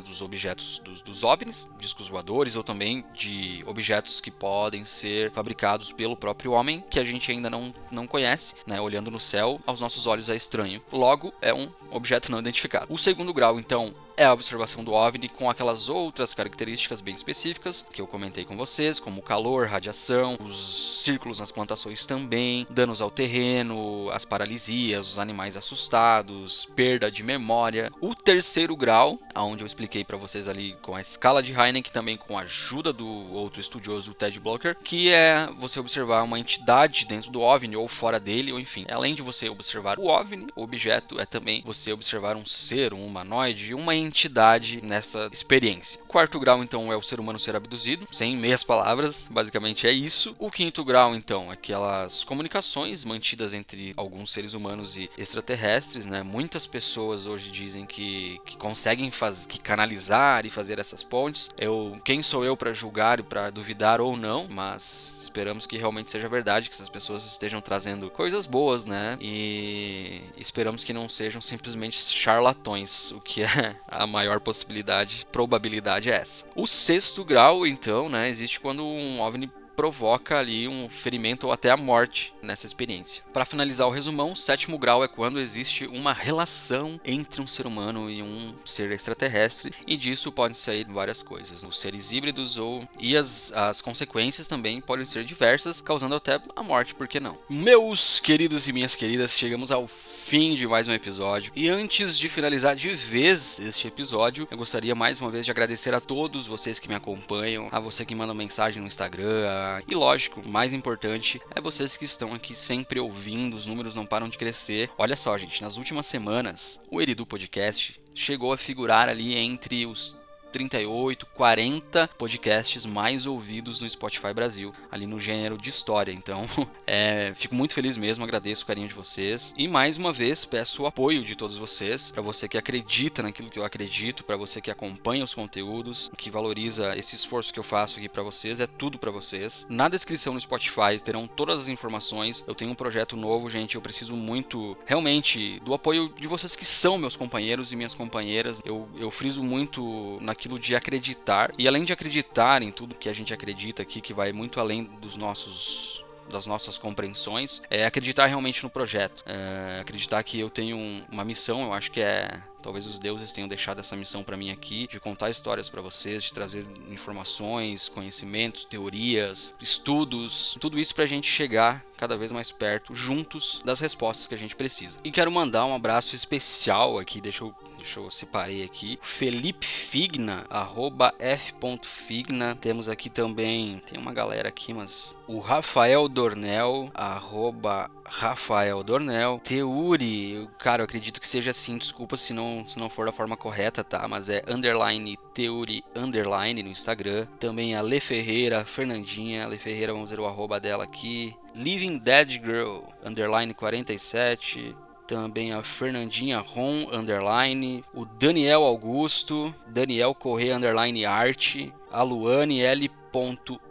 dos 0.00 0.22
objetos 0.22 0.78
dos, 0.78 1.02
dos 1.02 1.24
OVNIs, 1.24 1.68
discos 1.76 2.08
voadores, 2.08 2.54
ou 2.54 2.62
também 2.62 3.04
de 3.14 3.64
objetos 3.66 4.20
que 4.20 4.30
podem 4.30 4.84
ser 4.84 5.32
fabricados 5.32 5.90
pelo 5.90 6.16
próprio 6.16 6.52
homem, 6.52 6.84
que 6.88 7.00
a 7.00 7.04
gente 7.04 7.32
ainda 7.32 7.50
não, 7.50 7.61
não 7.90 8.06
conhece, 8.06 8.54
né, 8.66 8.80
olhando 8.80 9.10
no 9.10 9.20
céu, 9.20 9.60
aos 9.66 9.80
nossos 9.80 10.06
olhos 10.06 10.30
é 10.30 10.36
estranho. 10.36 10.80
Logo, 10.90 11.32
é 11.40 11.52
um 11.52 11.68
objeto 11.90 12.30
não 12.32 12.38
identificado. 12.38 12.86
O 12.88 12.98
segundo 12.98 13.32
grau, 13.34 13.60
então, 13.60 13.94
é 14.16 14.24
a 14.24 14.32
observação 14.32 14.84
do 14.84 14.92
OVNI 14.92 15.28
com 15.28 15.48
aquelas 15.48 15.88
outras 15.88 16.34
características 16.34 17.00
bem 17.00 17.14
específicas 17.14 17.86
que 17.92 18.00
eu 18.00 18.06
comentei 18.06 18.44
com 18.44 18.56
vocês, 18.56 18.98
como 18.98 19.22
calor, 19.22 19.66
radiação, 19.66 20.36
os 20.40 21.02
círculos 21.02 21.40
nas 21.40 21.52
plantações 21.52 22.06
também, 22.06 22.66
danos 22.70 23.00
ao 23.00 23.10
terreno, 23.10 24.08
as 24.10 24.24
paralisias, 24.24 25.08
os 25.08 25.18
animais 25.18 25.56
assustados, 25.56 26.66
perda 26.76 27.10
de 27.10 27.22
memória. 27.22 27.90
O 28.00 28.14
terceiro 28.14 28.76
grau, 28.76 29.18
aonde 29.34 29.62
eu 29.62 29.66
expliquei 29.66 30.04
para 30.04 30.16
vocês 30.16 30.48
ali 30.48 30.76
com 30.82 30.94
a 30.94 31.00
escala 31.00 31.42
de 31.42 31.52
Heineck, 31.52 31.90
também 31.90 32.16
com 32.16 32.38
a 32.38 32.42
ajuda 32.42 32.92
do 32.92 33.06
outro 33.32 33.60
estudioso, 33.60 34.14
Ted 34.14 34.38
Blocker, 34.38 34.76
que 34.82 35.10
é 35.10 35.48
você 35.58 35.80
observar 35.80 36.22
uma 36.22 36.38
entidade 36.38 37.06
dentro 37.06 37.30
do 37.30 37.40
OVNI 37.40 37.76
ou 37.76 37.88
fora 37.88 38.20
dele, 38.20 38.52
ou 38.52 38.60
enfim, 38.60 38.84
além 38.90 39.14
de 39.14 39.22
você 39.22 39.48
observar 39.48 39.98
o 39.98 40.06
OVNI, 40.06 40.46
o 40.54 40.62
objeto, 40.62 41.20
é 41.20 41.26
também 41.26 41.62
você 41.64 41.92
observar 41.92 42.36
um 42.36 42.46
ser, 42.46 42.92
um 42.94 43.06
humanoide, 43.06 43.74
uma 43.74 43.94
entidade 44.02 44.80
nessa 44.82 45.28
experiência. 45.32 45.98
O 46.02 46.08
quarto 46.08 46.38
grau, 46.38 46.62
então, 46.62 46.92
é 46.92 46.96
o 46.96 47.02
ser 47.02 47.20
humano 47.20 47.38
ser 47.38 47.56
abduzido, 47.56 48.06
sem 48.12 48.36
meias 48.36 48.62
palavras, 48.62 49.26
basicamente 49.30 49.86
é 49.86 49.92
isso. 49.92 50.34
O 50.38 50.50
quinto 50.50 50.84
grau, 50.84 51.14
então, 51.14 51.50
é 51.50 51.56
aquelas 51.62 52.24
comunicações 52.24 53.04
mantidas 53.04 53.54
entre 53.54 53.94
alguns 53.96 54.32
seres 54.32 54.52
humanos 54.52 54.96
e 54.96 55.08
extraterrestres, 55.16 56.06
né? 56.06 56.22
Muitas 56.22 56.66
pessoas 56.66 57.24
hoje 57.24 57.50
dizem 57.50 57.86
que, 57.86 58.40
que 58.44 58.56
conseguem 58.56 59.10
fazer, 59.10 59.48
que 59.48 59.60
canalizar 59.60 60.44
e 60.44 60.50
fazer 60.50 60.78
essas 60.78 61.02
pontes. 61.02 61.50
Eu, 61.56 61.94
quem 62.04 62.22
sou 62.22 62.44
eu 62.44 62.56
para 62.56 62.72
julgar 62.72 63.20
e 63.20 63.22
para 63.22 63.50
duvidar 63.50 64.00
ou 64.00 64.16
não, 64.16 64.46
mas 64.50 65.16
esperamos 65.20 65.66
que 65.66 65.78
realmente 65.78 66.10
seja 66.10 66.28
verdade, 66.28 66.68
que 66.68 66.74
essas 66.74 66.88
pessoas 66.88 67.24
estejam 67.24 67.60
trazendo 67.60 68.10
coisas 68.10 68.46
boas, 68.46 68.84
né? 68.84 69.16
E 69.20 70.20
esperamos 70.36 70.84
que 70.84 70.92
não 70.92 71.08
sejam 71.08 71.40
simplesmente 71.40 71.96
charlatões, 71.96 73.12
o 73.12 73.20
que 73.20 73.42
é 73.42 73.76
a 73.92 74.06
maior 74.06 74.40
possibilidade, 74.40 75.26
probabilidade 75.30 76.10
é 76.10 76.14
essa. 76.14 76.46
O 76.54 76.66
sexto 76.66 77.24
grau, 77.24 77.66
então, 77.66 78.08
né, 78.08 78.28
existe 78.28 78.58
quando 78.58 78.84
um 78.84 79.20
OVNI 79.20 79.50
provoca 79.76 80.38
ali 80.38 80.68
um 80.68 80.88
ferimento 80.88 81.46
ou 81.46 81.52
até 81.52 81.70
a 81.70 81.76
morte 81.76 82.34
nessa 82.42 82.66
experiência. 82.66 83.22
Para 83.32 83.44
finalizar 83.44 83.86
o 83.86 83.90
resumão, 83.90 84.32
o 84.32 84.36
sétimo 84.36 84.78
grau 84.78 85.02
é 85.02 85.08
quando 85.08 85.40
existe 85.40 85.86
uma 85.86 86.12
relação 86.12 87.00
entre 87.04 87.40
um 87.40 87.46
ser 87.46 87.66
humano 87.66 88.10
e 88.10 88.22
um 88.22 88.54
ser 88.64 88.90
extraterrestre, 88.90 89.74
e 89.86 89.96
disso 89.96 90.30
podem 90.30 90.54
sair 90.54 90.86
várias 90.86 91.22
coisas, 91.22 91.64
os 91.64 91.78
seres 91.78 92.12
híbridos 92.12 92.58
ou 92.58 92.86
e 92.98 93.16
as, 93.16 93.52
as 93.52 93.80
consequências 93.80 94.48
também 94.48 94.80
podem 94.80 95.04
ser 95.04 95.24
diversas, 95.24 95.80
causando 95.80 96.14
até 96.14 96.40
a 96.54 96.62
morte, 96.62 96.94
por 96.94 97.08
que 97.08 97.20
não? 97.20 97.38
Meus 97.48 98.20
queridos 98.20 98.68
e 98.68 98.72
minhas 98.72 98.94
queridas, 98.94 99.38
chegamos 99.38 99.72
ao 99.72 99.88
fim 100.32 100.54
de 100.54 100.66
mais 100.66 100.88
um 100.88 100.94
episódio. 100.94 101.52
E 101.54 101.68
antes 101.68 102.18
de 102.18 102.26
finalizar 102.26 102.74
de 102.74 102.88
vez 102.94 103.60
este 103.60 103.86
episódio, 103.86 104.48
eu 104.50 104.56
gostaria 104.56 104.94
mais 104.94 105.20
uma 105.20 105.30
vez 105.30 105.44
de 105.44 105.50
agradecer 105.50 105.92
a 105.92 106.00
todos 106.00 106.46
vocês 106.46 106.78
que 106.78 106.88
me 106.88 106.94
acompanham, 106.94 107.68
a 107.70 107.78
você 107.78 108.02
que 108.02 108.14
manda 108.14 108.32
mensagem 108.32 108.80
no 108.80 108.88
Instagram, 108.88 109.82
e 109.86 109.94
lógico, 109.94 110.40
mais 110.48 110.72
importante 110.72 111.38
é 111.54 111.60
vocês 111.60 111.98
que 111.98 112.06
estão 112.06 112.32
aqui 112.32 112.56
sempre 112.56 112.98
ouvindo, 112.98 113.54
os 113.54 113.66
números 113.66 113.94
não 113.94 114.06
param 114.06 114.26
de 114.26 114.38
crescer. 114.38 114.88
Olha 114.96 115.16
só, 115.16 115.36
gente, 115.36 115.60
nas 115.60 115.76
últimas 115.76 116.06
semanas, 116.06 116.80
o 116.90 117.02
Eridu 117.02 117.26
Podcast 117.26 118.00
chegou 118.14 118.54
a 118.54 118.56
figurar 118.56 119.10
ali 119.10 119.36
entre 119.36 119.84
os 119.84 120.18
38, 120.52 121.26
40 121.26 122.10
podcasts 122.18 122.84
mais 122.84 123.26
ouvidos 123.26 123.80
no 123.80 123.88
Spotify 123.88 124.32
Brasil, 124.34 124.72
ali 124.90 125.06
no 125.06 125.18
gênero 125.18 125.56
de 125.56 125.70
história. 125.70 126.12
Então, 126.12 126.46
é, 126.86 127.32
fico 127.34 127.54
muito 127.54 127.74
feliz 127.74 127.96
mesmo, 127.96 128.22
agradeço 128.22 128.62
o 128.62 128.66
carinho 128.66 128.86
de 128.86 128.94
vocês. 128.94 129.54
E 129.56 129.66
mais 129.66 129.96
uma 129.96 130.12
vez, 130.12 130.44
peço 130.44 130.82
o 130.82 130.86
apoio 130.86 131.24
de 131.24 131.34
todos 131.34 131.56
vocês, 131.56 132.10
para 132.10 132.22
você 132.22 132.46
que 132.46 132.58
acredita 132.58 133.22
naquilo 133.22 133.50
que 133.50 133.58
eu 133.58 133.64
acredito, 133.64 134.24
para 134.24 134.36
você 134.36 134.60
que 134.60 134.70
acompanha 134.70 135.24
os 135.24 135.34
conteúdos, 135.34 136.10
que 136.16 136.30
valoriza 136.30 136.96
esse 136.96 137.16
esforço 137.16 137.52
que 137.52 137.58
eu 137.58 137.64
faço 137.64 137.98
aqui 137.98 138.08
para 138.08 138.22
vocês, 138.22 138.60
é 138.60 138.66
tudo 138.66 138.98
para 138.98 139.10
vocês. 139.10 139.66
Na 139.70 139.88
descrição 139.88 140.34
no 140.34 140.40
Spotify 140.40 141.00
terão 141.02 141.26
todas 141.26 141.62
as 141.62 141.68
informações. 141.68 142.44
Eu 142.46 142.54
tenho 142.54 142.70
um 142.70 142.74
projeto 142.74 143.16
novo, 143.16 143.48
gente, 143.48 143.76
eu 143.76 143.80
preciso 143.80 144.14
muito, 144.14 144.76
realmente, 144.84 145.60
do 145.60 145.72
apoio 145.72 146.12
de 146.18 146.28
vocês 146.28 146.54
que 146.54 146.64
são 146.64 146.98
meus 146.98 147.16
companheiros 147.16 147.72
e 147.72 147.76
minhas 147.76 147.94
companheiras. 147.94 148.60
Eu, 148.64 148.88
eu 148.98 149.10
friso 149.10 149.42
muito 149.42 150.18
naquilo 150.20 150.41
aquilo 150.42 150.58
de 150.58 150.74
acreditar. 150.74 151.52
E 151.56 151.68
além 151.68 151.84
de 151.84 151.92
acreditar 151.92 152.62
em 152.62 152.72
tudo 152.72 152.98
que 152.98 153.08
a 153.08 153.12
gente 153.12 153.32
acredita 153.32 153.82
aqui, 153.82 154.00
que 154.00 154.12
vai 154.12 154.32
muito 154.32 154.58
além 154.58 154.84
dos 154.84 155.16
nossos 155.16 156.04
das 156.30 156.46
nossas 156.46 156.78
compreensões, 156.78 157.60
é 157.68 157.84
acreditar 157.84 158.24
realmente 158.26 158.62
no 158.62 158.70
projeto, 158.70 159.22
é 159.26 159.80
acreditar 159.80 160.22
que 160.22 160.40
eu 160.40 160.48
tenho 160.48 160.78
uma 161.12 161.24
missão, 161.24 161.62
eu 161.64 161.74
acho 161.74 161.90
que 161.90 162.00
é 162.00 162.40
Talvez 162.62 162.86
os 162.86 162.98
deuses 162.98 163.32
tenham 163.32 163.48
deixado 163.48 163.80
essa 163.80 163.96
missão 163.96 164.22
para 164.22 164.36
mim 164.36 164.50
aqui, 164.50 164.86
de 164.86 165.00
contar 165.00 165.28
histórias 165.28 165.68
para 165.68 165.82
vocês, 165.82 166.22
de 166.22 166.32
trazer 166.32 166.64
informações, 166.88 167.88
conhecimentos, 167.88 168.64
teorias, 168.64 169.56
estudos, 169.60 170.56
tudo 170.60 170.78
isso 170.78 170.94
para 170.94 171.04
a 171.04 171.08
gente 171.08 171.28
chegar 171.28 171.84
cada 171.96 172.16
vez 172.16 172.30
mais 172.30 172.52
perto, 172.52 172.94
juntos, 172.94 173.60
das 173.64 173.80
respostas 173.80 174.28
que 174.28 174.34
a 174.34 174.38
gente 174.38 174.54
precisa. 174.54 174.98
E 175.02 175.10
quero 175.10 175.30
mandar 175.30 175.66
um 175.66 175.74
abraço 175.74 176.14
especial 176.14 176.98
aqui, 176.98 177.20
deixa 177.20 177.42
eu 177.42 177.52
Deixa 177.82 177.98
eu 177.98 178.08
separei 178.12 178.62
aqui. 178.62 178.96
Felipe 179.02 179.66
Figna, 179.66 180.44
arroba 180.48 181.12
f.figna. 181.18 182.54
Temos 182.54 182.88
aqui 182.88 183.10
também, 183.10 183.82
tem 183.84 183.98
uma 183.98 184.12
galera 184.12 184.48
aqui, 184.48 184.72
mas 184.72 185.18
o 185.26 185.40
Rafael 185.40 186.08
Dornel, 186.08 186.88
arroba 186.94 187.90
Rafael 188.04 188.84
Dornel. 188.84 189.40
Teuri, 189.42 190.48
cara, 190.60 190.82
eu 190.82 190.84
acredito 190.84 191.20
que 191.20 191.26
seja 191.26 191.50
assim, 191.50 191.76
desculpa 191.76 192.16
se 192.16 192.32
não, 192.32 192.64
se 192.64 192.78
não 192.78 192.88
for 192.88 193.04
da 193.04 193.12
forma 193.12 193.36
correta, 193.36 193.82
tá? 193.82 194.06
Mas 194.06 194.28
é 194.28 194.44
underline 194.46 195.18
Teuri 195.34 195.84
underline 195.96 196.62
no 196.62 196.68
Instagram. 196.68 197.26
Também 197.40 197.74
a 197.74 197.82
Le 197.82 197.98
Ferreira, 197.98 198.64
Fernandinha, 198.64 199.48
Le 199.48 199.58
Ferreira, 199.58 199.92
vamos 199.92 200.12
ver 200.12 200.20
o 200.20 200.26
arroba 200.26 200.60
dela 200.60 200.84
aqui. 200.84 201.34
Living 201.52 201.98
Dead 201.98 202.30
Girl, 202.44 202.84
underline 203.04 203.52
47 203.52 204.72
também 205.06 205.52
a 205.52 205.62
Fernandinha 205.62 206.38
Ron 206.38 206.88
underline, 206.92 207.84
o 207.94 208.04
Daniel 208.04 208.62
Augusto, 208.62 209.52
Daniel 209.68 210.14
Correia 210.14 210.56
underline 210.56 211.04
arte, 211.04 211.72
a 211.90 212.02
Luane 212.02 212.60
L 212.60 212.90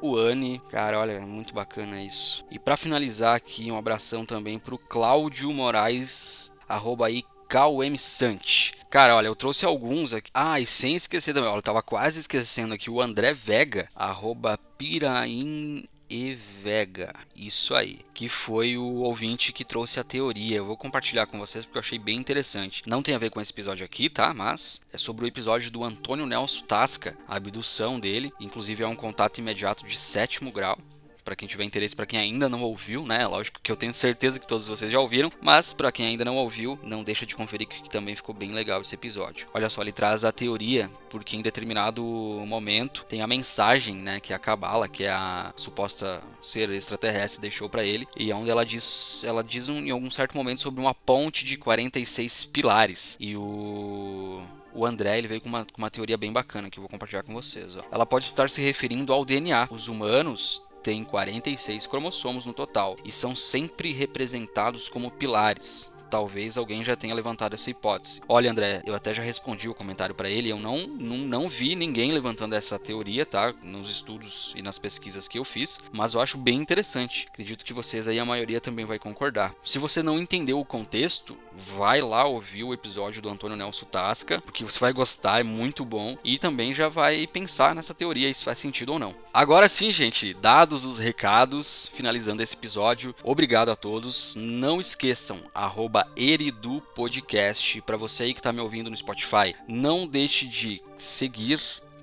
Uane. 0.02 0.62
Cara, 0.70 1.00
olha, 1.00 1.20
muito 1.22 1.54
bacana 1.54 2.02
isso. 2.02 2.46
E 2.52 2.60
para 2.60 2.78
finalizar 2.78 3.36
aqui, 3.36 3.72
um 3.72 3.78
abração 3.78 4.26
também 4.26 4.60
pro 4.60 4.78
Cláudio 4.78 5.52
Moraes, 5.52 6.54
arroba 6.70 7.08
aí 7.08 7.24
KM 7.48 7.98
Sant. 7.98 8.74
Cara, 8.90 9.16
olha, 9.16 9.28
eu 9.28 9.36
trouxe 9.36 9.66
alguns 9.66 10.14
aqui. 10.14 10.30
Ah, 10.34 10.60
e 10.60 10.66
sem 10.66 10.96
esquecer 10.96 11.34
também, 11.34 11.50
olha, 11.50 11.58
eu 11.58 11.64
tava 11.64 11.82
quase 11.82 12.20
esquecendo 12.20 12.74
aqui 12.74 12.90
o 12.90 13.02
André 13.02 13.34
Vega, 13.34 13.90
arroba 13.96 14.60
Pirain 14.78 15.84
E. 16.12 16.38
Vega, 16.62 17.15
isso 17.36 17.74
aí, 17.74 18.00
que 18.13 18.30
foi 18.30 18.77
o 18.77 18.98
ouvinte 18.98 19.51
que 19.51 19.65
trouxe 19.65 20.00
a 20.00 20.03
teoria. 20.03 20.58
Eu 20.58 20.65
vou 20.65 20.77
compartilhar 20.77 21.25
com 21.25 21.39
vocês 21.39 21.65
porque 21.65 21.77
eu 21.77 21.82
achei 21.82 21.98
bem 21.98 22.18
interessante. 22.18 22.84
Não 22.86 23.01
tem 23.01 23.15
a 23.15 23.18
ver 23.18 23.32
com 23.32 23.41
esse 23.41 23.51
episódio 23.51 23.84
aqui, 23.84 24.10
tá? 24.10 24.32
Mas 24.32 24.82
é 24.94 24.98
sobre 24.98 25.25
o 25.25 25.27
episódio 25.27 25.72
do 25.72 25.84
Antônio 25.84 26.27
Nelson 26.27 26.65
Tasca, 26.65 27.18
a 27.27 27.38
abdução 27.38 28.00
dele. 28.00 28.32
Inclusive 28.39 28.84
é 28.84 28.88
um 28.88 28.96
contato 28.96 29.39
imediato 29.39 29.88
de 29.88 29.98
sétimo 29.98 30.51
grau 30.51 30.77
para 31.24 31.36
quem 31.36 31.48
tiver 31.48 31.63
interesse, 31.63 31.96
para 31.96 32.06
quem 32.06 32.20
ainda 32.20 32.50
não 32.50 32.62
ouviu, 32.62 33.06
né? 33.06 33.25
Lógico 33.28 33.60
que 33.62 33.72
eu 33.72 33.75
tenho 33.75 33.94
certeza 33.94 34.40
que 34.40 34.48
todos 34.48 34.68
vocês 34.68 34.92
já 34.92 35.00
ouviram, 35.00 35.32
mas 35.42 35.74
para 35.74 35.92
quem 35.92 36.06
ainda 36.06 36.25
não 36.25 36.38
ouviu, 36.38 36.80
não 36.84 37.04
deixa 37.04 37.25
de 37.25 37.36
conferir 37.36 37.68
que 37.68 37.90
também 37.90 38.16
ficou 38.16 38.34
bem 38.34 38.51
legal 38.51 38.82
esse 38.82 38.96
episódio. 38.96 39.48
Olha 39.54 39.70
só, 39.70 39.82
ele 39.82 39.92
traz 39.92 40.24
a 40.25 40.32
teoria, 40.32 40.90
porque 41.10 41.36
em 41.36 41.42
determinado 41.42 42.04
momento 42.04 43.06
tem 43.06 43.22
a 43.22 43.28
mensagem, 43.28 43.96
né, 43.96 44.20
que 44.20 44.34
a 44.34 44.40
Cabala, 44.40 44.88
que 44.88 45.04
é 45.04 45.12
a 45.12 45.54
suposta 45.56 46.22
ser 46.42 46.70
extraterrestre 46.72 47.42
deixou 47.42 47.70
para 47.70 47.84
ele, 47.84 48.08
e 48.18 48.32
é 48.32 48.36
onde 48.36 48.50
ela 48.50 48.66
diz, 48.66 49.24
ela 49.24 49.44
diz 49.44 49.70
um, 49.70 49.78
em 49.78 49.92
algum 49.92 50.10
certo 50.10 50.36
momento 50.36 50.62
sobre 50.62 50.82
uma 50.82 50.94
ponte 50.94 51.46
de 51.46 51.58
46 51.58 52.46
pilares. 52.46 53.18
E 53.20 53.36
o 53.36 54.42
o 54.74 54.86
André 54.86 55.18
ele 55.18 55.28
veio 55.28 55.42
com 55.42 55.50
uma, 55.50 55.66
com 55.66 55.78
uma 55.78 55.90
teoria 55.90 56.18
bem 56.18 56.32
bacana 56.32 56.70
que 56.70 56.80
eu 56.80 56.82
vou 56.82 56.90
compartilhar 56.90 57.24
com 57.24 57.34
vocês. 57.34 57.75
Ó. 57.75 57.82
Ela 57.92 58.06
pode 58.06 58.25
estar 58.25 58.50
se 58.50 58.62
referindo 58.62 59.13
ao 59.13 59.25
DNA. 59.25 59.68
Os 59.70 59.88
humanos 59.88 60.62
têm 60.82 61.04
46 61.04 61.88
cromossomos 61.88 62.46
no 62.46 62.54
total 62.54 62.98
e 63.06 63.12
são 63.12 63.36
sempre 63.36 63.92
representados 63.92 64.90
como 64.90 65.12
pilares 65.12 65.94
talvez 66.12 66.58
alguém 66.58 66.84
já 66.84 66.96
tenha 66.96 67.15
levantado 67.15 67.53
essa 67.53 67.70
hipótese. 67.70 68.22
Olha, 68.27 68.51
André, 68.51 68.82
eu 68.86 68.94
até 68.94 69.13
já 69.13 69.24
respondi 69.24 69.70
o 69.70 69.74
comentário 69.74 70.13
para 70.13 70.30
ele, 70.30 70.50
eu 70.50 70.60
não, 70.60 70.86
não, 71.00 71.18
não 71.18 71.50
vi 71.50 71.74
ninguém 71.74 72.12
levantando 72.12 72.53
essa 72.53 72.77
teoria, 72.77 73.25
tá? 73.25 73.53
Nos 73.63 73.89
estudos 73.89 74.53
e 74.56 74.62
nas 74.62 74.77
pesquisas 74.77 75.27
que 75.27 75.39
eu 75.39 75.46
fiz, 75.46 75.80
mas 75.94 76.13
eu 76.13 76.22
acho 76.22 76.38
bem 76.38 76.60
interessante. 76.60 77.27
Acredito 77.30 77.63
que 77.63 77.74
vocês 77.74 78.10
aí, 78.10 78.20
a 78.20 78.25
maioria 78.25 78.60
também 78.60 78.84
vai 78.84 79.00
concordar. 79.00 79.56
Se 79.63 79.80
você 79.80 80.03
não 80.03 80.20
entendeu 80.20 80.60
o 80.60 80.65
contexto, 80.65 81.38
vai 81.56 82.01
lá 82.01 82.25
ouvir 82.25 82.65
o 82.65 82.74
episódio 82.74 83.22
do 83.22 83.30
Antônio 83.30 83.56
Nelson 83.56 83.86
Tasca, 83.86 84.41
porque 84.41 84.65
você 84.65 84.80
vai 84.80 84.91
gostar, 84.91 85.39
é 85.39 85.44
muito 85.44 85.86
bom, 85.86 86.18
e 86.25 86.38
também 86.38 86.75
já 86.75 86.89
vai 86.89 87.25
pensar 87.25 87.74
nessa 87.74 87.94
teoria 87.94 88.32
se 88.34 88.44
faz 88.44 88.60
sentido 88.60 88.94
ou 88.94 89.00
não. 89.00 89.15
Agora 89.34 89.70
sim, 89.70 89.91
gente, 89.91 90.34
dados 90.34 90.84
os 90.84 91.00
recados, 91.00 91.89
finalizando 91.94 92.44
esse 92.44 92.56
episódio, 92.56 93.15
obrigado 93.24 93.70
a 93.70 93.75
todos. 93.77 94.36
Não 94.36 94.82
esqueçam, 94.82 95.41
arroba 95.53 96.00
arroba 96.01 96.08
Eridu 96.15 96.81
Podcast. 96.96 97.81
Para 97.81 97.98
você 97.98 98.24
aí 98.24 98.34
que 98.34 98.39
está 98.39 98.51
me 98.51 98.60
ouvindo 98.60 98.89
no 98.89 98.98
Spotify, 98.98 99.55
não 99.67 100.08
deixe 100.08 100.48
de 100.48 100.81
seguir 100.98 101.60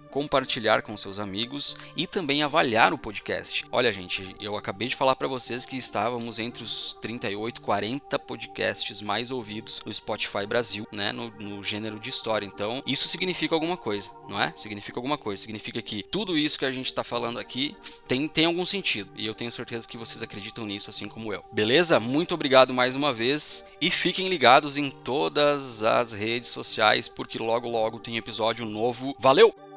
compartilhar 0.08 0.82
com 0.82 0.96
seus 0.96 1.18
amigos 1.18 1.76
e 1.96 2.06
também 2.06 2.42
avaliar 2.42 2.92
o 2.92 2.98
podcast. 2.98 3.64
Olha, 3.70 3.92
gente, 3.92 4.34
eu 4.40 4.56
acabei 4.56 4.88
de 4.88 4.96
falar 4.96 5.16
para 5.16 5.28
vocês 5.28 5.64
que 5.64 5.76
estávamos 5.76 6.38
entre 6.38 6.64
os 6.64 6.96
38, 7.00 7.60
40 7.60 8.18
podcasts 8.18 9.00
mais 9.00 9.30
ouvidos 9.30 9.80
no 9.84 9.92
Spotify 9.92 10.46
Brasil, 10.46 10.86
né, 10.92 11.12
no, 11.12 11.30
no 11.38 11.62
gênero 11.62 11.98
de 11.98 12.10
história. 12.10 12.46
Então, 12.46 12.82
isso 12.86 13.08
significa 13.08 13.54
alguma 13.54 13.76
coisa, 13.76 14.10
não 14.28 14.40
é? 14.40 14.52
Significa 14.56 14.98
alguma 14.98 15.18
coisa. 15.18 15.40
Significa 15.40 15.80
que 15.82 16.02
tudo 16.02 16.36
isso 16.36 16.58
que 16.58 16.64
a 16.64 16.72
gente 16.72 16.86
está 16.86 17.04
falando 17.04 17.38
aqui 17.38 17.76
tem, 18.06 18.26
tem 18.26 18.46
algum 18.46 18.66
sentido. 18.66 19.10
E 19.16 19.26
eu 19.26 19.34
tenho 19.34 19.52
certeza 19.52 19.86
que 19.86 19.98
vocês 19.98 20.22
acreditam 20.22 20.64
nisso, 20.64 20.90
assim 20.90 21.08
como 21.08 21.32
eu. 21.32 21.44
Beleza? 21.52 22.00
Muito 22.00 22.34
obrigado 22.34 22.72
mais 22.72 22.96
uma 22.96 23.12
vez 23.12 23.68
e 23.80 23.90
fiquem 23.90 24.28
ligados 24.28 24.76
em 24.76 24.90
todas 24.90 25.82
as 25.82 26.12
redes 26.12 26.48
sociais, 26.48 27.08
porque 27.08 27.38
logo 27.38 27.68
logo 27.68 27.98
tem 27.98 28.16
episódio 28.16 28.66
novo. 28.66 29.14
Valeu! 29.18 29.67